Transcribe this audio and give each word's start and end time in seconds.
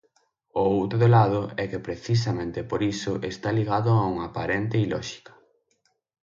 O 0.61 0.63
outro 0.79 1.03
lado 1.15 1.41
é 1.63 1.63
que 1.71 1.83
precisamente 1.87 2.59
por 2.69 2.81
iso 2.93 3.11
está 3.31 3.49
ligado 3.59 3.89
a 3.93 4.01
unha 4.11 4.25
aparente 4.29 4.77
ilóxica. 4.85 5.33